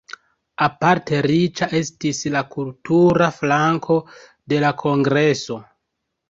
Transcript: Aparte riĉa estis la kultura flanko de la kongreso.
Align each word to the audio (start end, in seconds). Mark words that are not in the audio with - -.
Aparte 0.67 1.17
riĉa 1.25 1.67
estis 1.79 2.21
la 2.37 2.41
kultura 2.55 3.29
flanko 3.37 3.99
de 4.55 4.63
la 4.65 4.73
kongreso. 4.81 5.61